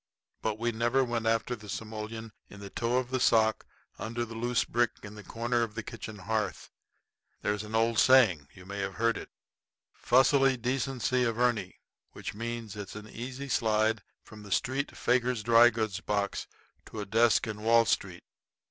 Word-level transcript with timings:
But 0.41 0.57
we 0.57 0.71
never 0.71 1.03
went 1.03 1.27
after 1.27 1.55
the 1.55 1.69
simoleon 1.69 2.31
in 2.49 2.59
the 2.59 2.71
toe 2.71 2.97
of 2.97 3.11
the 3.11 3.19
sock 3.19 3.67
under 3.99 4.25
the 4.25 4.33
loose 4.33 4.63
brick 4.63 4.89
in 5.03 5.13
the 5.13 5.21
corner 5.23 5.61
of 5.61 5.75
the 5.75 5.83
kitchen 5.83 6.17
hearth. 6.17 6.71
There's 7.43 7.61
an 7.63 7.75
old 7.75 7.99
saying 7.99 8.47
you 8.55 8.65
may 8.65 8.79
have 8.79 8.95
heard 8.95 9.23
'fussily 9.93 10.57
decency 10.57 11.23
averni' 11.23 11.75
which 12.13 12.33
means 12.33 12.75
it's 12.75 12.95
an 12.95 13.07
easy 13.09 13.47
slide 13.47 14.01
from 14.23 14.41
the 14.41 14.51
street 14.51 14.97
faker's 14.97 15.43
dry 15.43 15.69
goods 15.69 15.99
box 15.99 16.47
to 16.87 16.99
a 16.99 17.05
desk 17.05 17.45
in 17.45 17.61
Wall 17.61 17.85
Street. 17.85 18.23